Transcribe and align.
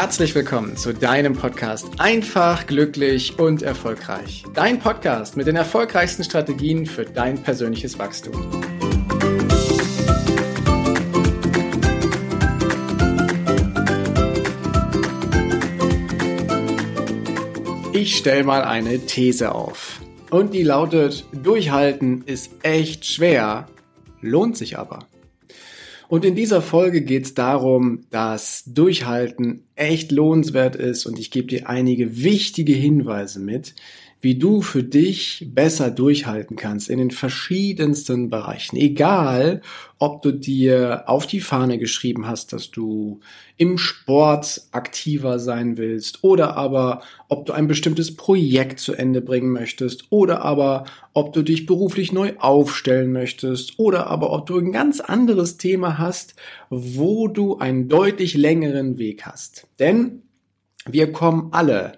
herzlich 0.00 0.34
willkommen 0.34 0.78
zu 0.78 0.94
deinem 0.94 1.34
Podcast 1.34 1.86
Einfach, 1.98 2.66
glücklich 2.66 3.38
und 3.38 3.60
erfolgreich. 3.60 4.44
Dein 4.54 4.78
Podcast 4.78 5.36
mit 5.36 5.46
den 5.46 5.56
erfolgreichsten 5.56 6.24
Strategien 6.24 6.86
für 6.86 7.04
dein 7.04 7.42
persönliches 7.42 7.98
Wachstum. 7.98 8.32
Ich 17.92 18.16
stelle 18.16 18.44
mal 18.44 18.62
eine 18.62 19.00
These 19.00 19.54
auf. 19.54 20.00
Und 20.30 20.54
die 20.54 20.62
lautet, 20.62 21.26
durchhalten 21.34 22.22
ist 22.24 22.52
echt 22.62 23.04
schwer, 23.04 23.66
lohnt 24.22 24.56
sich 24.56 24.78
aber. 24.78 25.00
Und 26.10 26.24
in 26.24 26.34
dieser 26.34 26.60
Folge 26.60 27.02
geht 27.02 27.24
es 27.24 27.34
darum, 27.34 28.00
dass 28.10 28.64
Durchhalten 28.66 29.62
echt 29.76 30.10
lohnenswert 30.10 30.74
ist 30.74 31.06
und 31.06 31.20
ich 31.20 31.30
gebe 31.30 31.46
dir 31.46 31.68
einige 31.68 32.24
wichtige 32.24 32.72
Hinweise 32.72 33.38
mit, 33.38 33.76
wie 34.20 34.34
du 34.34 34.60
für 34.60 34.82
dich 34.82 35.46
besser 35.54 35.90
durchhalten 35.90 36.56
kannst 36.56 36.90
in 36.90 36.98
den 36.98 37.10
verschiedensten 37.10 38.28
Bereichen. 38.28 38.76
Egal, 38.76 39.62
ob 39.98 40.20
du 40.22 40.32
dir 40.32 41.04
auf 41.06 41.26
die 41.26 41.40
Fahne 41.40 41.78
geschrieben 41.78 42.26
hast, 42.26 42.52
dass 42.52 42.70
du 42.70 43.20
im 43.56 43.78
Sport 43.78 44.62
aktiver 44.72 45.38
sein 45.38 45.78
willst 45.78 46.22
oder 46.22 46.56
aber 46.56 47.02
ob 47.28 47.46
du 47.46 47.52
ein 47.52 47.66
bestimmtes 47.66 48.14
Projekt 48.14 48.80
zu 48.80 48.94
Ende 48.94 49.22
bringen 49.22 49.52
möchtest 49.52 50.04
oder 50.10 50.42
aber 50.42 50.84
ob 51.14 51.32
du 51.32 51.42
dich 51.42 51.64
beruflich 51.64 52.12
neu 52.12 52.34
aufstellen 52.38 53.12
möchtest 53.12 53.78
oder 53.78 54.06
aber 54.06 54.32
ob 54.32 54.46
du 54.46 54.58
ein 54.58 54.72
ganz 54.72 55.00
anderes 55.00 55.56
Thema 55.56 55.98
hast, 55.98 56.34
wo 56.68 57.28
du 57.28 57.58
einen 57.58 57.88
deutlich 57.88 58.34
längeren 58.34 58.98
Weg 58.98 59.24
hast. 59.24 59.66
Denn 59.78 60.22
wir 60.86 61.12
kommen 61.12 61.48
alle 61.52 61.92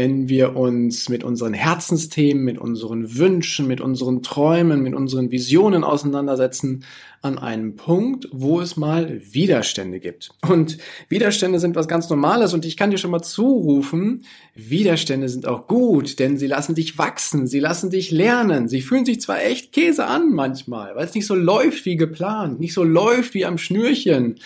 wenn 0.00 0.30
wir 0.30 0.56
uns 0.56 1.10
mit 1.10 1.24
unseren 1.24 1.52
Herzensthemen, 1.52 2.42
mit 2.42 2.56
unseren 2.56 3.18
Wünschen, 3.18 3.66
mit 3.66 3.82
unseren 3.82 4.22
Träumen, 4.22 4.82
mit 4.82 4.94
unseren 4.94 5.30
Visionen 5.30 5.84
auseinandersetzen, 5.84 6.86
an 7.20 7.38
einem 7.38 7.76
Punkt, 7.76 8.26
wo 8.32 8.62
es 8.62 8.78
mal 8.78 9.20
Widerstände 9.30 10.00
gibt. 10.00 10.30
Und 10.48 10.78
Widerstände 11.10 11.60
sind 11.60 11.76
was 11.76 11.86
ganz 11.86 12.08
Normales 12.08 12.54
und 12.54 12.64
ich 12.64 12.78
kann 12.78 12.90
dir 12.90 12.96
schon 12.96 13.10
mal 13.10 13.20
zurufen, 13.20 14.24
Widerstände 14.54 15.28
sind 15.28 15.46
auch 15.46 15.66
gut, 15.66 16.18
denn 16.18 16.38
sie 16.38 16.46
lassen 16.46 16.74
dich 16.74 16.96
wachsen, 16.96 17.46
sie 17.46 17.60
lassen 17.60 17.90
dich 17.90 18.10
lernen. 18.10 18.68
Sie 18.68 18.80
fühlen 18.80 19.04
sich 19.04 19.20
zwar 19.20 19.42
echt 19.42 19.70
Käse 19.70 20.06
an 20.06 20.32
manchmal, 20.32 20.96
weil 20.96 21.04
es 21.04 21.14
nicht 21.14 21.26
so 21.26 21.34
läuft 21.34 21.84
wie 21.84 21.96
geplant, 21.96 22.58
nicht 22.58 22.72
so 22.72 22.84
läuft 22.84 23.34
wie 23.34 23.44
am 23.44 23.58
Schnürchen. 23.58 24.36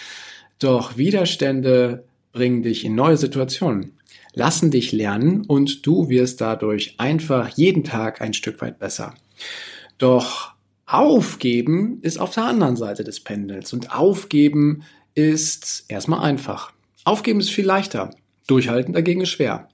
Doch 0.59 0.97
Widerstände 0.97 2.03
bringen 2.33 2.65
dich 2.65 2.85
in 2.85 2.97
neue 2.97 3.17
Situationen 3.17 3.93
lassen 4.35 4.71
dich 4.71 4.93
lernen 4.93 5.45
und 5.47 5.87
du 5.87 6.09
wirst 6.09 6.41
dadurch 6.41 6.95
einfach 6.99 7.49
jeden 7.51 7.85
Tag 7.85 8.21
ein 8.21 8.35
Stück 8.35 8.61
weit 8.61 8.79
besser. 8.79 9.15
Doch 9.99 10.53
aufgeben 10.87 11.99
ist 12.03 12.19
auf 12.19 12.35
der 12.35 12.45
anderen 12.45 12.77
Seite 12.77 13.05
des 13.05 13.21
Pendels 13.21 13.73
und 13.73 13.95
aufgeben 13.95 14.83
ist 15.15 15.85
erstmal 15.89 16.21
einfach. 16.21 16.73
Aufgeben 17.05 17.41
ist 17.41 17.51
viel 17.51 17.67
leichter. 17.67 18.11
Durchhalten 18.47 18.93
dagegen 18.93 19.23
ist 19.23 19.31
schwer. 19.31 19.69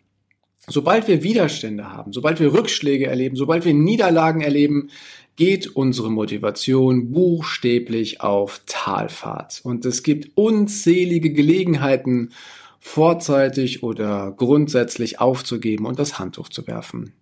Sobald 0.66 1.08
wir 1.08 1.22
Widerstände 1.22 1.90
haben, 1.90 2.12
sobald 2.12 2.38
wir 2.38 2.52
Rückschläge 2.52 3.06
erleben, 3.06 3.34
sobald 3.34 3.64
wir 3.64 3.74
Niederlagen 3.74 4.40
erleben, 4.40 4.90
geht 5.36 5.74
unsere 5.74 6.10
Motivation 6.10 7.10
buchstäblich 7.12 8.20
auf 8.20 8.60
Talfahrt. 8.66 9.60
Und 9.64 9.84
es 9.86 10.02
gibt 10.02 10.36
unzählige 10.36 11.32
Gelegenheiten, 11.32 12.30
vorzeitig 12.80 13.82
oder 13.82 14.32
grundsätzlich 14.36 15.20
aufzugeben 15.20 15.86
und 15.86 15.98
das 15.98 16.18
Handtuch 16.18 16.48
zu 16.48 16.66
werfen. 16.66 17.12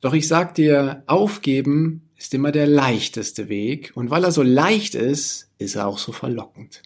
Doch 0.00 0.14
ich 0.14 0.28
sag 0.28 0.54
dir, 0.54 1.02
aufgeben 1.06 2.08
ist 2.16 2.32
immer 2.32 2.52
der 2.52 2.66
leichteste 2.66 3.48
Weg 3.48 3.92
und 3.94 4.10
weil 4.10 4.24
er 4.24 4.32
so 4.32 4.42
leicht 4.42 4.94
ist, 4.94 5.50
ist 5.58 5.74
er 5.74 5.86
auch 5.86 5.98
so 5.98 6.12
verlockend. 6.12 6.82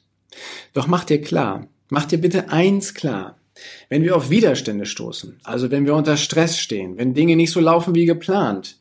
Doch 0.72 0.86
mach 0.86 1.04
dir 1.04 1.20
klar, 1.20 1.68
mach 1.90 2.06
dir 2.06 2.18
bitte 2.18 2.50
eins 2.50 2.94
klar. 2.94 3.36
Wenn 3.90 4.02
wir 4.02 4.16
auf 4.16 4.30
Widerstände 4.30 4.86
stoßen, 4.86 5.38
also 5.44 5.70
wenn 5.70 5.84
wir 5.84 5.94
unter 5.94 6.16
Stress 6.16 6.58
stehen, 6.58 6.96
wenn 6.96 7.14
Dinge 7.14 7.36
nicht 7.36 7.50
so 7.50 7.60
laufen 7.60 7.94
wie 7.94 8.06
geplant, 8.06 8.78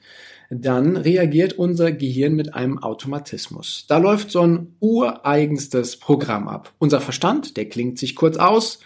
dann 0.49 0.95
reagiert 0.95 1.53
unser 1.53 1.91
Gehirn 1.91 2.33
mit 2.33 2.55
einem 2.55 2.81
Automatismus. 2.81 3.85
Da 3.87 3.97
läuft 3.97 4.31
so 4.31 4.41
ein 4.41 4.75
ureigenstes 4.79 5.97
Programm 5.97 6.47
ab. 6.47 6.73
Unser 6.79 7.01
Verstand, 7.01 7.57
der 7.57 7.69
klingt 7.69 7.99
sich 7.99 8.15
kurz 8.15 8.37
aus 8.37 8.79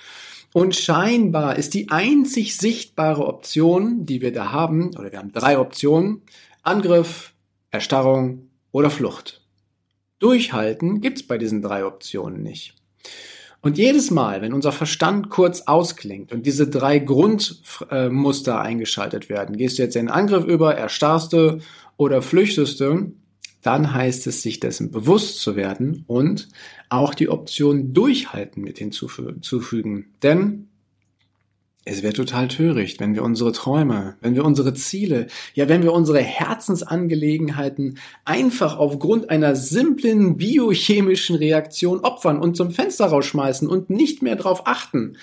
und 0.53 0.75
scheinbar 0.75 1.57
ist 1.57 1.73
die 1.73 1.89
einzig 1.89 2.57
sichtbare 2.57 3.27
Option, 3.27 4.05
die 4.05 4.21
wir 4.21 4.31
da 4.31 4.51
haben, 4.51 4.95
oder 4.97 5.11
wir 5.11 5.19
haben 5.19 5.31
drei 5.31 5.57
Optionen, 5.57 6.21
Angriff, 6.61 7.33
Erstarrung 7.71 8.49
oder 8.71 8.89
Flucht. 8.89 9.41
Durchhalten 10.19 11.01
gibt's 11.01 11.23
bei 11.23 11.37
diesen 11.37 11.61
drei 11.61 11.85
Optionen 11.85 12.43
nicht. 12.43 12.75
Und 13.61 13.77
jedes 13.77 14.11
Mal, 14.11 14.41
wenn 14.41 14.53
unser 14.53 14.71
Verstand 14.71 15.29
kurz 15.29 15.61
ausklingt 15.61 16.31
und 16.31 16.45
diese 16.45 16.67
drei 16.67 16.99
Grundmuster 16.99 18.59
eingeschaltet 18.59 19.29
werden, 19.29 19.57
gehst 19.57 19.77
du 19.77 19.83
jetzt 19.83 19.95
in 19.95 20.07
den 20.07 20.13
Angriff 20.13 20.45
über, 20.45 20.75
erstarrst 20.75 21.33
du 21.33 21.59
oder 21.97 22.21
flüchtest 22.21 22.79
du, 22.79 23.13
dann 23.63 23.93
heißt 23.93 24.27
es, 24.27 24.41
sich 24.41 24.59
dessen 24.59 24.91
bewusst 24.91 25.41
zu 25.41 25.55
werden 25.55 26.03
und 26.07 26.49
auch 26.89 27.15
die 27.15 27.29
Option 27.29 27.93
Durchhalten 27.93 28.61
mit 28.61 28.77
hinzufügen. 28.77 30.13
Denn 30.21 30.67
es 31.85 32.01
wäre 32.01 32.13
total 32.13 32.47
töricht, 32.47 33.01
wenn 33.01 33.13
wir 33.13 33.23
unsere 33.23 33.51
Träume, 33.51 34.15
wenn 34.21 34.35
wir 34.35 34.45
unsere 34.45 34.73
Ziele, 34.73 35.27
ja, 35.53 35.67
wenn 35.67 35.83
wir 35.83 35.91
unsere 35.91 36.19
Herzensangelegenheiten 36.19 37.99
einfach 38.23 38.77
aufgrund 38.77 39.29
einer 39.29 39.55
simplen 39.55 40.37
biochemischen 40.37 41.35
Reaktion 41.35 41.99
opfern 41.99 42.39
und 42.39 42.55
zum 42.55 42.71
Fenster 42.71 43.07
rausschmeißen 43.07 43.67
und 43.67 43.89
nicht 43.89 44.21
mehr 44.21 44.37
darauf 44.37 44.65
achten. 44.65 45.17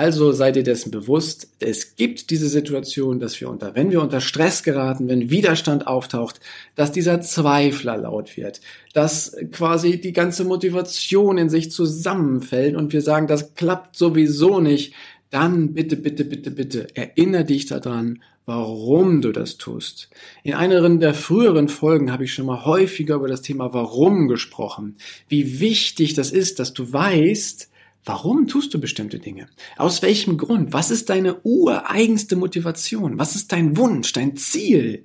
Also 0.00 0.32
seid 0.32 0.56
ihr 0.56 0.62
dessen 0.62 0.90
bewusst, 0.90 1.50
es 1.58 1.94
gibt 1.94 2.30
diese 2.30 2.48
Situation, 2.48 3.20
dass 3.20 3.38
wir 3.38 3.50
unter, 3.50 3.74
wenn 3.74 3.90
wir 3.90 4.00
unter 4.00 4.22
Stress 4.22 4.62
geraten, 4.62 5.10
wenn 5.10 5.28
Widerstand 5.28 5.86
auftaucht, 5.86 6.40
dass 6.74 6.90
dieser 6.90 7.20
Zweifler 7.20 7.98
laut 7.98 8.38
wird, 8.38 8.62
dass 8.94 9.36
quasi 9.52 10.00
die 10.00 10.14
ganze 10.14 10.44
Motivation 10.44 11.36
in 11.36 11.50
sich 11.50 11.70
zusammenfällt 11.70 12.76
und 12.76 12.94
wir 12.94 13.02
sagen, 13.02 13.26
das 13.26 13.54
klappt 13.54 13.94
sowieso 13.94 14.58
nicht, 14.60 14.94
dann 15.28 15.74
bitte, 15.74 15.96
bitte, 15.96 16.24
bitte, 16.24 16.50
bitte 16.50 16.96
erinnere 16.96 17.44
dich 17.44 17.66
daran, 17.66 18.22
warum 18.46 19.20
du 19.20 19.32
das 19.32 19.58
tust. 19.58 20.08
In 20.42 20.54
einer 20.54 20.88
der 20.88 21.12
früheren 21.12 21.68
Folgen 21.68 22.10
habe 22.10 22.24
ich 22.24 22.32
schon 22.32 22.46
mal 22.46 22.64
häufiger 22.64 23.16
über 23.16 23.28
das 23.28 23.42
Thema 23.42 23.74
Warum 23.74 24.28
gesprochen. 24.28 24.96
Wie 25.28 25.60
wichtig 25.60 26.14
das 26.14 26.30
ist, 26.30 26.58
dass 26.58 26.72
du 26.72 26.90
weißt, 26.90 27.70
Warum 28.04 28.46
tust 28.46 28.72
du 28.72 28.80
bestimmte 28.80 29.18
Dinge? 29.18 29.48
Aus 29.76 30.00
welchem 30.02 30.38
Grund? 30.38 30.72
Was 30.72 30.90
ist 30.90 31.10
deine 31.10 31.40
ureigenste 31.42 32.36
Motivation? 32.36 33.18
Was 33.18 33.34
ist 33.36 33.52
dein 33.52 33.76
Wunsch, 33.76 34.12
dein 34.12 34.36
Ziel? 34.36 35.02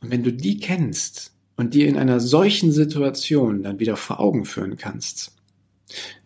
Und 0.00 0.10
wenn 0.10 0.22
du 0.22 0.32
die 0.32 0.58
kennst 0.58 1.32
und 1.56 1.74
dir 1.74 1.86
in 1.86 1.98
einer 1.98 2.20
solchen 2.20 2.72
Situation 2.72 3.62
dann 3.62 3.78
wieder 3.78 3.96
vor 3.96 4.20
Augen 4.20 4.46
führen 4.46 4.76
kannst, 4.76 5.36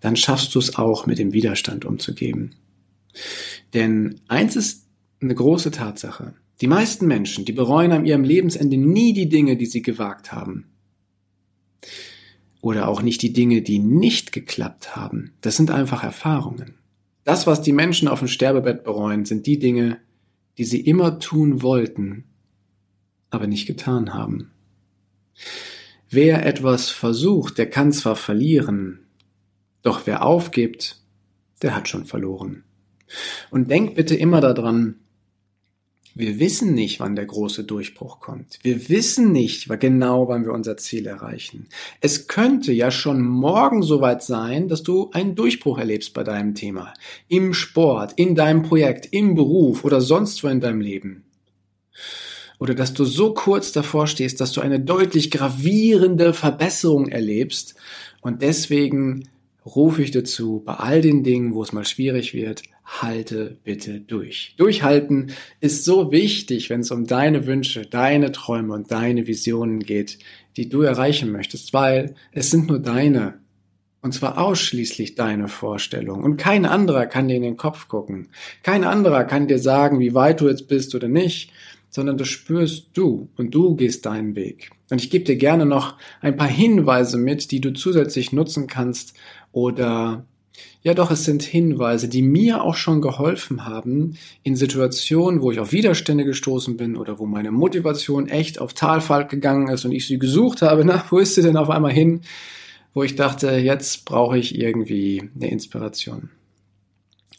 dann 0.00 0.16
schaffst 0.16 0.54
du 0.54 0.60
es 0.60 0.76
auch 0.76 1.06
mit 1.06 1.18
dem 1.18 1.32
Widerstand 1.32 1.84
umzugehen. 1.84 2.54
Denn 3.74 4.20
eins 4.28 4.54
ist 4.54 4.86
eine 5.20 5.34
große 5.34 5.72
Tatsache. 5.72 6.34
Die 6.60 6.68
meisten 6.68 7.06
Menschen, 7.06 7.44
die 7.44 7.52
bereuen 7.52 7.92
an 7.92 8.06
ihrem 8.06 8.24
Lebensende 8.24 8.76
nie 8.76 9.12
die 9.12 9.28
Dinge, 9.28 9.56
die 9.56 9.66
sie 9.66 9.82
gewagt 9.82 10.32
haben 10.32 10.66
oder 12.60 12.88
auch 12.88 13.02
nicht 13.02 13.22
die 13.22 13.32
Dinge, 13.32 13.62
die 13.62 13.78
nicht 13.78 14.32
geklappt 14.32 14.96
haben. 14.96 15.32
Das 15.40 15.56
sind 15.56 15.70
einfach 15.70 16.02
Erfahrungen. 16.02 16.74
Das, 17.24 17.46
was 17.46 17.62
die 17.62 17.72
Menschen 17.72 18.08
auf 18.08 18.20
dem 18.20 18.28
Sterbebett 18.28 18.84
bereuen, 18.84 19.24
sind 19.24 19.46
die 19.46 19.58
Dinge, 19.58 19.98
die 20.56 20.64
sie 20.64 20.80
immer 20.80 21.18
tun 21.18 21.62
wollten, 21.62 22.24
aber 23.30 23.46
nicht 23.46 23.66
getan 23.66 24.14
haben. 24.14 24.50
Wer 26.10 26.46
etwas 26.46 26.88
versucht, 26.88 27.58
der 27.58 27.68
kann 27.68 27.92
zwar 27.92 28.16
verlieren, 28.16 29.00
doch 29.82 30.06
wer 30.06 30.24
aufgibt, 30.24 31.02
der 31.62 31.76
hat 31.76 31.88
schon 31.88 32.06
verloren. 32.06 32.64
Und 33.50 33.70
denk 33.70 33.94
bitte 33.94 34.14
immer 34.14 34.40
daran, 34.40 34.96
wir 36.18 36.40
wissen 36.40 36.74
nicht, 36.74 36.98
wann 36.98 37.14
der 37.14 37.26
große 37.26 37.62
Durchbruch 37.62 38.18
kommt. 38.20 38.58
Wir 38.62 38.88
wissen 38.88 39.30
nicht 39.30 39.68
genau, 39.78 40.28
wann 40.28 40.44
wir 40.44 40.52
unser 40.52 40.76
Ziel 40.76 41.06
erreichen. 41.06 41.68
Es 42.00 42.26
könnte 42.26 42.72
ja 42.72 42.90
schon 42.90 43.22
morgen 43.22 43.82
soweit 43.82 44.24
sein, 44.24 44.68
dass 44.68 44.82
du 44.82 45.10
einen 45.12 45.36
Durchbruch 45.36 45.78
erlebst 45.78 46.14
bei 46.14 46.24
deinem 46.24 46.56
Thema. 46.56 46.92
Im 47.28 47.54
Sport, 47.54 48.14
in 48.16 48.34
deinem 48.34 48.64
Projekt, 48.64 49.08
im 49.12 49.36
Beruf 49.36 49.84
oder 49.84 50.00
sonst 50.00 50.42
wo 50.42 50.48
in 50.48 50.60
deinem 50.60 50.80
Leben. 50.80 51.24
Oder 52.58 52.74
dass 52.74 52.94
du 52.94 53.04
so 53.04 53.32
kurz 53.32 53.70
davor 53.70 54.08
stehst, 54.08 54.40
dass 54.40 54.50
du 54.50 54.60
eine 54.60 54.80
deutlich 54.80 55.30
gravierende 55.30 56.34
Verbesserung 56.34 57.08
erlebst 57.08 57.76
und 58.20 58.42
deswegen 58.42 59.28
rufe 59.64 60.02
ich 60.02 60.10
dazu, 60.10 60.62
bei 60.64 60.74
all 60.74 61.00
den 61.00 61.22
Dingen, 61.22 61.54
wo 61.54 61.62
es 61.62 61.72
mal 61.72 61.84
schwierig 61.84 62.34
wird, 62.34 62.62
halte 62.88 63.58
bitte 63.64 64.00
durch. 64.00 64.54
Durchhalten 64.56 65.32
ist 65.60 65.84
so 65.84 66.10
wichtig, 66.10 66.70
wenn 66.70 66.80
es 66.80 66.90
um 66.90 67.06
deine 67.06 67.46
Wünsche, 67.46 67.82
deine 67.82 68.32
Träume 68.32 68.74
und 68.74 68.90
deine 68.90 69.26
Visionen 69.26 69.80
geht, 69.80 70.18
die 70.56 70.68
du 70.68 70.80
erreichen 70.80 71.30
möchtest, 71.30 71.74
weil 71.74 72.14
es 72.32 72.50
sind 72.50 72.66
nur 72.68 72.78
deine. 72.78 73.40
Und 74.00 74.14
zwar 74.14 74.38
ausschließlich 74.38 75.16
deine 75.16 75.48
Vorstellung. 75.48 76.22
Und 76.22 76.38
kein 76.38 76.64
anderer 76.64 77.06
kann 77.06 77.28
dir 77.28 77.36
in 77.36 77.42
den 77.42 77.56
Kopf 77.56 77.88
gucken. 77.88 78.28
Kein 78.62 78.84
anderer 78.84 79.24
kann 79.24 79.48
dir 79.48 79.58
sagen, 79.58 80.00
wie 80.00 80.14
weit 80.14 80.40
du 80.40 80.48
jetzt 80.48 80.68
bist 80.68 80.94
oder 80.94 81.08
nicht, 81.08 81.52
sondern 81.90 82.16
das 82.16 82.28
spürst 82.28 82.90
du 82.94 83.28
und 83.36 83.54
du 83.54 83.76
gehst 83.76 84.06
deinen 84.06 84.34
Weg. 84.34 84.70
Und 84.90 85.02
ich 85.02 85.10
gebe 85.10 85.24
dir 85.24 85.36
gerne 85.36 85.66
noch 85.66 85.96
ein 86.20 86.36
paar 86.36 86.48
Hinweise 86.48 87.18
mit, 87.18 87.50
die 87.50 87.60
du 87.60 87.72
zusätzlich 87.72 88.32
nutzen 88.32 88.66
kannst 88.66 89.14
oder 89.52 90.24
ja 90.82 90.94
doch, 90.94 91.10
es 91.10 91.24
sind 91.24 91.42
Hinweise, 91.42 92.08
die 92.08 92.22
mir 92.22 92.62
auch 92.62 92.74
schon 92.74 93.00
geholfen 93.00 93.66
haben 93.66 94.16
in 94.42 94.56
Situationen, 94.56 95.42
wo 95.42 95.50
ich 95.50 95.60
auf 95.60 95.72
Widerstände 95.72 96.24
gestoßen 96.24 96.76
bin 96.76 96.96
oder 96.96 97.18
wo 97.18 97.26
meine 97.26 97.50
Motivation 97.50 98.28
echt 98.28 98.60
auf 98.60 98.74
Talfahrt 98.74 99.30
gegangen 99.30 99.68
ist 99.68 99.84
und 99.84 99.92
ich 99.92 100.06
sie 100.06 100.18
gesucht 100.18 100.62
habe, 100.62 100.84
na, 100.84 101.04
wo 101.10 101.18
ist 101.18 101.34
sie 101.34 101.42
denn 101.42 101.56
auf 101.56 101.70
einmal 101.70 101.92
hin? 101.92 102.22
Wo 102.94 103.02
ich 103.02 103.16
dachte, 103.16 103.50
jetzt 103.50 104.04
brauche 104.04 104.38
ich 104.38 104.58
irgendwie 104.58 105.30
eine 105.34 105.50
Inspiration. 105.50 106.30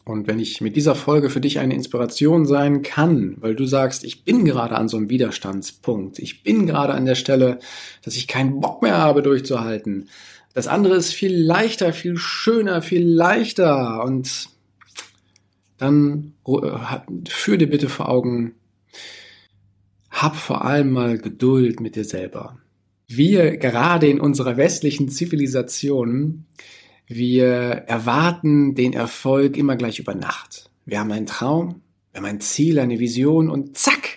Und 0.09 0.25
wenn 0.25 0.39
ich 0.39 0.59
mit 0.59 0.75
dieser 0.75 0.95
Folge 0.95 1.29
für 1.29 1.39
dich 1.39 1.59
eine 1.59 1.75
Inspiration 1.75 2.47
sein 2.47 2.81
kann, 2.81 3.37
weil 3.41 3.53
du 3.53 3.65
sagst, 3.65 4.03
ich 4.03 4.25
bin 4.25 4.43
gerade 4.43 4.75
an 4.75 4.87
so 4.89 4.97
einem 4.97 5.11
Widerstandspunkt, 5.11 6.17
ich 6.17 6.41
bin 6.41 6.65
gerade 6.65 6.95
an 6.95 7.05
der 7.05 7.13
Stelle, 7.13 7.59
dass 8.03 8.15
ich 8.15 8.27
keinen 8.27 8.59
Bock 8.59 8.81
mehr 8.81 8.97
habe 8.97 9.21
durchzuhalten, 9.21 10.09
das 10.59 10.67
andere 10.67 10.97
ist 10.97 11.13
viel 11.13 11.33
leichter, 11.33 11.93
viel 11.93 12.17
schöner, 12.17 12.81
viel 12.81 13.07
leichter. 13.07 14.03
Und 14.03 14.49
dann 15.77 16.33
äh, 16.45 16.99
führ 17.29 17.55
dir 17.55 17.69
bitte 17.69 17.87
vor 17.87 18.09
Augen, 18.09 18.55
hab 20.11 20.35
vor 20.35 20.65
allem 20.65 20.91
mal 20.91 21.17
Geduld 21.17 21.79
mit 21.79 21.95
dir 21.95 22.03
selber. 22.03 22.57
Wir 23.07 23.55
gerade 23.55 24.09
in 24.09 24.19
unserer 24.19 24.57
westlichen 24.57 25.07
Zivilisation, 25.07 26.43
wir 27.07 27.47
erwarten 27.87 28.75
den 28.75 28.91
Erfolg 28.91 29.55
immer 29.55 29.77
gleich 29.77 29.97
über 29.99 30.13
Nacht. 30.13 30.69
Wir 30.85 30.99
haben 30.99 31.13
einen 31.13 31.25
Traum, 31.25 31.83
wir 32.11 32.17
haben 32.19 32.25
ein 32.25 32.41
Ziel, 32.41 32.79
eine 32.79 32.99
Vision 32.99 33.49
und 33.49 33.77
zack, 33.77 34.08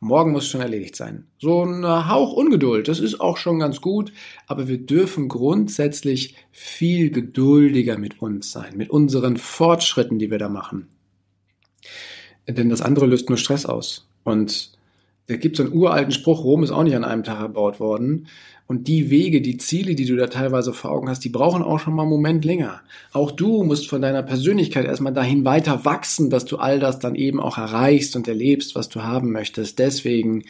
Morgen 0.00 0.30
muss 0.30 0.46
schon 0.46 0.60
erledigt 0.60 0.94
sein. 0.94 1.26
So 1.38 1.64
ein 1.64 1.84
Hauch 2.08 2.32
Ungeduld, 2.32 2.86
das 2.86 3.00
ist 3.00 3.20
auch 3.20 3.36
schon 3.36 3.58
ganz 3.58 3.80
gut, 3.80 4.12
aber 4.46 4.68
wir 4.68 4.78
dürfen 4.78 5.28
grundsätzlich 5.28 6.36
viel 6.52 7.10
geduldiger 7.10 7.98
mit 7.98 8.22
uns 8.22 8.52
sein, 8.52 8.76
mit 8.76 8.90
unseren 8.90 9.36
Fortschritten, 9.36 10.18
die 10.18 10.30
wir 10.30 10.38
da 10.38 10.48
machen. 10.48 10.88
Denn 12.46 12.68
das 12.68 12.80
andere 12.80 13.06
löst 13.06 13.28
nur 13.28 13.38
Stress 13.38 13.66
aus. 13.66 14.08
Und 14.22 14.77
da 15.28 15.36
gibt 15.36 15.56
so 15.56 15.62
einen 15.62 15.74
uralten 15.74 16.10
Spruch, 16.10 16.42
Rom 16.42 16.64
ist 16.64 16.70
auch 16.70 16.82
nicht 16.82 16.96
an 16.96 17.04
einem 17.04 17.22
Tag 17.22 17.40
erbaut 17.40 17.80
worden. 17.80 18.26
Und 18.66 18.88
die 18.88 19.10
Wege, 19.10 19.40
die 19.40 19.56
Ziele, 19.56 19.94
die 19.94 20.04
du 20.04 20.16
da 20.16 20.26
teilweise 20.26 20.72
vor 20.72 20.90
Augen 20.90 21.08
hast, 21.08 21.24
die 21.24 21.28
brauchen 21.28 21.62
auch 21.62 21.78
schon 21.78 21.94
mal 21.94 22.02
einen 22.02 22.10
Moment 22.10 22.44
länger. 22.44 22.80
Auch 23.12 23.30
du 23.30 23.62
musst 23.62 23.88
von 23.88 24.02
deiner 24.02 24.22
Persönlichkeit 24.22 24.86
erstmal 24.86 25.12
dahin 25.12 25.44
weiter 25.44 25.84
wachsen, 25.84 26.28
dass 26.28 26.44
du 26.44 26.56
all 26.56 26.78
das 26.78 26.98
dann 26.98 27.14
eben 27.14 27.40
auch 27.40 27.56
erreichst 27.56 28.16
und 28.16 28.26
erlebst, 28.26 28.74
was 28.74 28.88
du 28.88 29.02
haben 29.02 29.30
möchtest. 29.32 29.78
Deswegen 29.78 30.44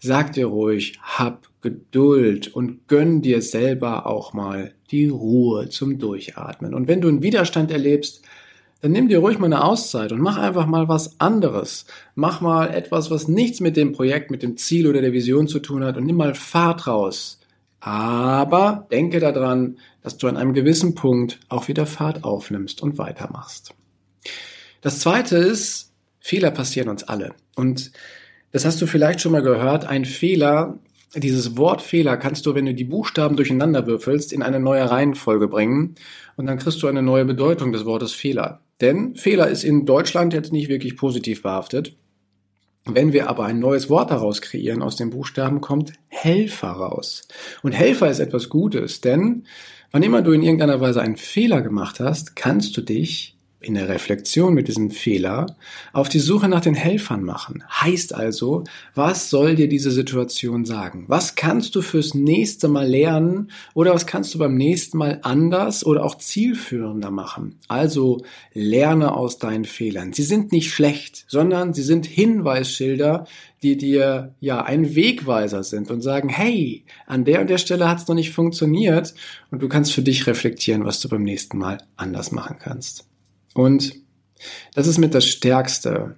sag 0.00 0.32
dir 0.32 0.46
ruhig, 0.46 0.98
hab 1.02 1.48
Geduld 1.60 2.54
und 2.54 2.86
gönn 2.86 3.22
dir 3.22 3.42
selber 3.42 4.06
auch 4.06 4.32
mal 4.32 4.72
die 4.90 5.08
Ruhe 5.08 5.68
zum 5.68 5.98
Durchatmen. 5.98 6.74
Und 6.74 6.86
wenn 6.86 7.00
du 7.00 7.08
einen 7.08 7.22
Widerstand 7.22 7.70
erlebst, 7.70 8.22
dann 8.80 8.92
nimm 8.92 9.08
dir 9.08 9.18
ruhig 9.18 9.38
mal 9.38 9.46
eine 9.46 9.64
Auszeit 9.64 10.12
und 10.12 10.20
mach 10.20 10.36
einfach 10.36 10.66
mal 10.66 10.88
was 10.88 11.20
anderes. 11.20 11.86
Mach 12.14 12.40
mal 12.40 12.68
etwas, 12.68 13.10
was 13.10 13.26
nichts 13.26 13.60
mit 13.60 13.76
dem 13.76 13.92
Projekt, 13.92 14.30
mit 14.30 14.42
dem 14.42 14.56
Ziel 14.56 14.86
oder 14.86 15.00
der 15.00 15.12
Vision 15.12 15.48
zu 15.48 15.58
tun 15.58 15.84
hat 15.84 15.96
und 15.96 16.04
nimm 16.04 16.16
mal 16.16 16.34
Fahrt 16.34 16.86
raus. 16.86 17.40
Aber 17.80 18.86
denke 18.90 19.20
daran, 19.20 19.78
dass 20.02 20.16
du 20.16 20.28
an 20.28 20.36
einem 20.36 20.54
gewissen 20.54 20.94
Punkt 20.94 21.40
auch 21.48 21.68
wieder 21.68 21.86
Fahrt 21.86 22.24
aufnimmst 22.24 22.82
und 22.82 22.98
weitermachst. 22.98 23.74
Das 24.80 25.00
zweite 25.00 25.36
ist, 25.36 25.92
Fehler 26.20 26.50
passieren 26.50 26.88
uns 26.88 27.02
alle. 27.04 27.34
Und 27.56 27.90
das 28.52 28.64
hast 28.64 28.80
du 28.80 28.86
vielleicht 28.86 29.20
schon 29.20 29.32
mal 29.32 29.42
gehört. 29.42 29.86
Ein 29.86 30.04
Fehler, 30.04 30.78
dieses 31.14 31.56
Wort 31.56 31.82
Fehler 31.82 32.16
kannst 32.16 32.46
du, 32.46 32.54
wenn 32.54 32.66
du 32.66 32.74
die 32.74 32.84
Buchstaben 32.84 33.36
durcheinander 33.36 33.86
würfelst, 33.86 34.32
in 34.32 34.42
eine 34.42 34.60
neue 34.60 34.88
Reihenfolge 34.88 35.48
bringen. 35.48 35.96
Und 36.36 36.46
dann 36.46 36.58
kriegst 36.58 36.82
du 36.82 36.86
eine 36.86 37.02
neue 37.02 37.24
Bedeutung 37.24 37.72
des 37.72 37.84
Wortes 37.84 38.12
Fehler. 38.12 38.60
Denn 38.80 39.16
Fehler 39.16 39.48
ist 39.48 39.64
in 39.64 39.86
Deutschland 39.86 40.32
jetzt 40.32 40.52
nicht 40.52 40.68
wirklich 40.68 40.96
positiv 40.96 41.42
behaftet. 41.42 41.96
Wenn 42.84 43.12
wir 43.12 43.28
aber 43.28 43.44
ein 43.44 43.58
neues 43.58 43.90
Wort 43.90 44.10
daraus 44.10 44.40
kreieren, 44.40 44.82
aus 44.82 44.96
den 44.96 45.10
Buchstaben 45.10 45.60
kommt 45.60 45.92
Helfer 46.08 46.68
raus. 46.68 47.28
Und 47.62 47.72
Helfer 47.72 48.10
ist 48.10 48.18
etwas 48.18 48.48
Gutes, 48.48 49.00
denn 49.00 49.46
wann 49.90 50.02
immer 50.02 50.22
du 50.22 50.32
in 50.32 50.42
irgendeiner 50.42 50.80
Weise 50.80 51.02
einen 51.02 51.16
Fehler 51.16 51.60
gemacht 51.60 52.00
hast, 52.00 52.34
kannst 52.34 52.76
du 52.76 52.80
dich 52.80 53.37
in 53.60 53.74
der 53.74 53.88
Reflexion 53.88 54.54
mit 54.54 54.68
diesem 54.68 54.90
Fehler 54.90 55.56
auf 55.92 56.08
die 56.08 56.20
Suche 56.20 56.48
nach 56.48 56.60
den 56.60 56.74
Helfern 56.74 57.24
machen. 57.24 57.64
Heißt 57.68 58.14
also, 58.14 58.62
was 58.94 59.30
soll 59.30 59.56
dir 59.56 59.68
diese 59.68 59.90
Situation 59.90 60.64
sagen? 60.64 61.06
Was 61.08 61.34
kannst 61.34 61.74
du 61.74 61.82
fürs 61.82 62.14
nächste 62.14 62.68
Mal 62.68 62.88
lernen 62.88 63.50
oder 63.74 63.92
was 63.92 64.06
kannst 64.06 64.32
du 64.34 64.38
beim 64.38 64.56
nächsten 64.56 64.98
Mal 64.98 65.18
anders 65.22 65.84
oder 65.84 66.04
auch 66.04 66.18
zielführender 66.18 67.10
machen? 67.10 67.58
Also 67.66 68.22
lerne 68.54 69.14
aus 69.14 69.38
deinen 69.38 69.64
Fehlern. 69.64 70.12
Sie 70.12 70.22
sind 70.22 70.52
nicht 70.52 70.72
schlecht, 70.72 71.24
sondern 71.26 71.74
sie 71.74 71.82
sind 71.82 72.06
Hinweisschilder, 72.06 73.26
die 73.64 73.76
dir 73.76 74.34
ja 74.38 74.62
ein 74.62 74.94
Wegweiser 74.94 75.64
sind 75.64 75.90
und 75.90 76.00
sagen, 76.00 76.28
hey, 76.28 76.84
an 77.06 77.24
der 77.24 77.40
und 77.40 77.50
der 77.50 77.58
Stelle 77.58 77.88
hat 77.88 77.98
es 77.98 78.06
noch 78.06 78.14
nicht 78.14 78.30
funktioniert 78.30 79.14
und 79.50 79.62
du 79.62 79.68
kannst 79.68 79.92
für 79.92 80.02
dich 80.02 80.28
reflektieren, 80.28 80.84
was 80.84 81.00
du 81.00 81.08
beim 81.08 81.24
nächsten 81.24 81.58
Mal 81.58 81.78
anders 81.96 82.30
machen 82.30 82.56
kannst. 82.60 83.07
Und 83.54 83.94
das 84.74 84.86
ist 84.86 84.98
mit 84.98 85.14
das 85.14 85.26
Stärkste, 85.26 86.16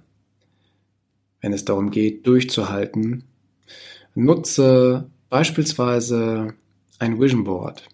wenn 1.41 1.53
es 1.53 1.65
darum 1.65 1.91
geht, 1.91 2.27
durchzuhalten. 2.27 3.23
Nutze 4.13 5.09
beispielsweise 5.29 6.53
ein 6.99 7.19
Vision 7.19 7.43
Board, 7.43 7.87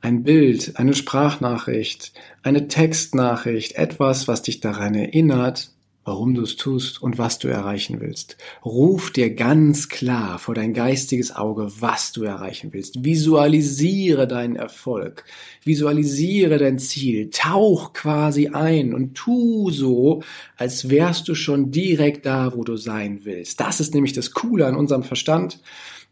ein 0.00 0.22
Bild, 0.22 0.76
eine 0.76 0.94
Sprachnachricht, 0.94 2.12
eine 2.42 2.68
Textnachricht, 2.68 3.72
etwas, 3.76 4.26
was 4.26 4.42
dich 4.42 4.60
daran 4.60 4.94
erinnert, 4.94 5.70
warum 6.10 6.34
du 6.34 6.42
es 6.42 6.56
tust 6.56 7.00
und 7.00 7.18
was 7.18 7.38
du 7.38 7.46
erreichen 7.46 8.00
willst. 8.00 8.36
Ruf 8.64 9.12
dir 9.12 9.32
ganz 9.32 9.88
klar 9.88 10.40
vor 10.40 10.56
dein 10.56 10.74
geistiges 10.74 11.36
Auge, 11.36 11.70
was 11.78 12.10
du 12.10 12.24
erreichen 12.24 12.72
willst. 12.72 13.04
Visualisiere 13.04 14.26
deinen 14.26 14.56
Erfolg. 14.56 15.24
Visualisiere 15.62 16.58
dein 16.58 16.80
Ziel. 16.80 17.30
Tauch 17.30 17.92
quasi 17.92 18.48
ein 18.48 18.92
und 18.92 19.14
tu 19.14 19.70
so, 19.70 20.24
als 20.56 20.90
wärst 20.90 21.28
du 21.28 21.36
schon 21.36 21.70
direkt 21.70 22.26
da, 22.26 22.56
wo 22.56 22.64
du 22.64 22.74
sein 22.74 23.20
willst. 23.22 23.60
Das 23.60 23.78
ist 23.78 23.94
nämlich 23.94 24.12
das 24.12 24.32
Coole 24.32 24.66
an 24.66 24.74
unserem 24.74 25.04
Verstand 25.04 25.60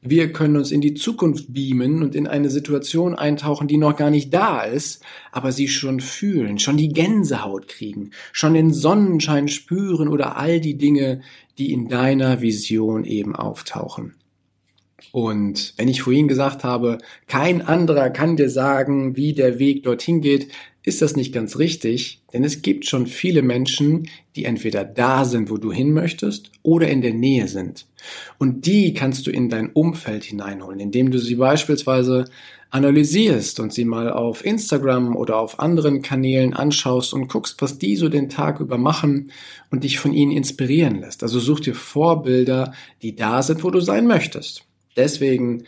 wir 0.01 0.33
können 0.33 0.57
uns 0.57 0.71
in 0.71 0.81
die 0.81 0.95
Zukunft 0.95 1.53
beamen 1.53 2.03
und 2.03 2.15
in 2.15 2.27
eine 2.27 2.51
Situation 2.51 3.15
eintauchen, 3.15 3.67
die 3.67 3.79
noch 3.79 3.97
gar 3.97 4.11
nicht 4.11 4.33
da 4.33 4.63
ist, 4.63 5.03
aber 5.33 5.51
sie 5.51 5.69
schon 5.69 6.01
fühlen, 6.01 6.59
schon 6.59 6.77
die 6.77 6.91
Gänsehaut 6.91 7.69
kriegen, 7.69 8.13
schon 8.33 8.55
den 8.55 8.73
Sonnenschein 8.73 9.49
spüren 9.49 10.09
oder 10.09 10.37
all 10.37 10.61
die 10.61 10.79
Dinge, 10.79 11.23
die 11.59 11.73
in 11.73 11.89
deiner 11.89 12.41
Vision 12.41 13.05
eben 13.05 13.35
auftauchen. 13.35 14.15
Und 15.13 15.75
wenn 15.77 15.89
ich 15.89 16.03
vorhin 16.03 16.29
gesagt 16.29 16.65
habe, 16.65 16.99
kein 17.27 17.63
anderer 17.63 18.11
kann 18.11 18.37
dir 18.37 18.51
sagen, 18.51 19.17
wie 19.17 19.33
der 19.33 19.59
Weg 19.59 19.83
dorthin 19.85 20.21
geht, 20.21 20.49
ist 20.89 21.03
das 21.03 21.15
nicht 21.15 21.33
ganz 21.33 21.59
richtig, 21.59 22.23
denn 22.33 22.43
es 22.43 22.63
gibt 22.63 22.87
schon 22.87 23.07
viele 23.07 23.43
Menschen, 23.43 24.09
die 24.35 24.45
entweder 24.45 24.85
da 24.85 25.25
sind, 25.25 25.51
wo 25.51 25.57
du 25.59 25.71
hin 25.71 25.93
möchtest, 25.93 26.51
oder 26.63 26.89
in 26.89 27.03
der 27.03 27.15
Nähe 27.15 27.47
sind. 27.47 27.87
Und 28.39 28.67
die 28.67 28.95
kannst 28.95 29.27
du 29.27 29.31
in 29.31 29.49
dein 29.49 29.71
Umfeld 29.71 30.25
hineinholen, 30.25 30.81
indem 30.81 31.11
du 31.11 31.19
sie 31.19 31.37
beispielsweise 31.37 32.25
analysierst 32.71 33.61
und 33.61 33.73
sie 33.73 33.85
mal 33.85 34.11
auf 34.11 34.45
Instagram 34.45 35.17
oder 35.17 35.39
auf 35.39 35.59
anderen 35.61 36.03
Kanälen 36.03 36.53
anschaust 36.53 37.15
und 37.15 37.29
guckst, 37.29 37.63
was 37.63 37.79
die 37.79 37.97
so 37.97 38.09
den 38.09 38.29
Tag 38.29 38.61
über 38.61 38.77
machen 38.77 39.31
und 39.71 39.85
dich 39.85 39.99
von 39.99 40.13
ihnen 40.13 40.33
inspirieren 40.33 41.01
lässt. 41.01 41.23
Also 41.23 41.41
such 41.41 41.61
dir 41.61 41.75
Vorbilder, 41.75 42.73
die 43.03 43.17
da 43.17 43.43
sind, 43.43 43.65
wo 43.65 43.71
du 43.71 43.81
sein 43.81 44.07
möchtest. 44.07 44.65
Deswegen 44.97 45.65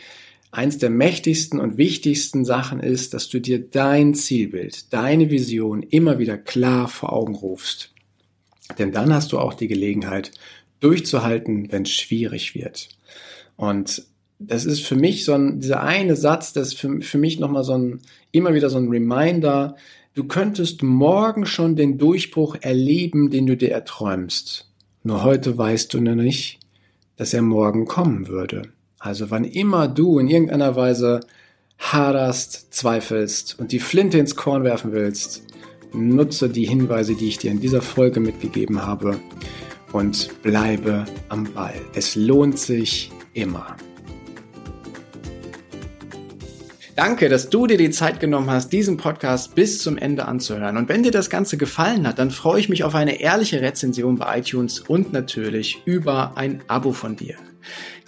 eins 0.51 0.79
der 0.79 0.91
mächtigsten 0.91 1.61
und 1.61 1.79
wichtigsten 1.79 2.45
Sachen 2.45 2.81
ist, 2.81 3.15
dass 3.15 3.29
du 3.29 3.41
dir 3.41 3.61
dein 3.61 4.15
Zielbild, 4.15 4.93
deine 4.93 5.31
Vision 5.31 5.83
immer 5.83 6.19
wieder 6.19 6.39
klar 6.39 6.89
vor 6.89 7.13
Augen 7.13 7.35
rufst. 7.35 7.93
Denn 8.79 8.93
dann 8.93 9.13
hast 9.13 9.33
du 9.33 9.39
auch 9.39 9.55
die 9.55 9.69
Gelegenheit, 9.69 10.33
durchzuhalten, 10.81 11.71
wenn 11.71 11.83
es 11.83 11.91
schwierig 11.91 12.55
wird. 12.55 12.89
Und 13.57 14.05
das 14.39 14.65
ist 14.65 14.81
für 14.81 14.97
mich 14.97 15.25
so 15.25 15.35
ein, 15.35 15.61
dieser 15.61 15.83
eine 15.83 16.17
Satz, 16.17 16.53
das 16.53 16.69
ist 16.69 16.79
für, 16.79 17.01
für 17.03 17.19
mich 17.19 17.39
nochmal 17.39 17.65
so 17.65 17.77
ein, 17.77 18.01
immer 18.33 18.55
wieder 18.55 18.71
so 18.71 18.79
ein 18.79 18.89
Reminder, 18.89 19.77
du 20.15 20.25
könntest 20.25 20.83
morgen 20.83 21.45
schon 21.45 21.77
den 21.77 21.99
Durchbruch 21.99 22.57
erleben, 22.61 23.31
den 23.31 23.47
du 23.47 23.57
dir 23.57 23.71
erträumst. 23.71 24.71
Nur 25.03 25.23
heute 25.23 25.57
weißt 25.57 25.93
du 25.93 26.01
noch 26.01 26.15
nicht, 26.15 26.59
dass 27.17 27.35
er 27.35 27.43
morgen 27.43 27.85
kommen 27.85 28.29
würde. 28.29 28.63
Also 29.03 29.31
wann 29.31 29.45
immer 29.45 29.89
du 29.89 30.19
in 30.19 30.29
irgendeiner 30.29 30.77
Weise 30.77 31.21
haderst, 31.79 32.75
zweifelst 32.75 33.59
und 33.59 33.73
die 33.73 33.79
Flinte 33.79 34.19
ins 34.19 34.37
Korn 34.37 34.63
werfen 34.63 34.93
willst, 34.93 35.43
nutze 35.95 36.51
die 36.51 36.67
Hinweise, 36.67 37.15
die 37.15 37.29
ich 37.29 37.39
dir 37.39 37.51
in 37.51 37.61
dieser 37.61 37.81
Folge 37.81 38.21
mitgegeben 38.21 38.83
habe 38.83 39.19
und 39.93 40.43
bleibe 40.43 41.07
am 41.31 41.45
Ball. 41.45 41.81
Es 41.95 42.15
lohnt 42.15 42.59
sich 42.59 43.11
immer. 43.33 43.75
Danke, 46.95 47.31
dass 47.31 47.49
du 47.49 47.67
dir 47.67 47.79
die 47.79 47.89
Zeit 47.89 48.21
genommen 48.21 48.51
hast, 48.51 48.71
diesen 48.71 48.99
Podcast 48.99 49.55
bis 49.55 49.81
zum 49.81 49.97
Ende 49.97 50.27
anzuhören. 50.27 50.77
Und 50.77 50.91
wenn 50.91 51.03
dir 51.03 51.11
das 51.11 51.31
Ganze 51.31 51.57
gefallen 51.57 52.07
hat, 52.07 52.19
dann 52.19 52.31
freue 52.31 52.61
ich 52.61 52.69
mich 52.69 52.85
auf 52.85 52.95
eine 52.95 53.23
ehrliche 53.23 53.63
Rezension 53.63 54.17
bei 54.17 54.41
iTunes 54.41 54.81
und 54.81 55.15
natürlich 55.15 55.81
über 55.87 56.37
ein 56.37 56.61
Abo 56.69 56.93
von 56.93 57.17
dir. 57.17 57.37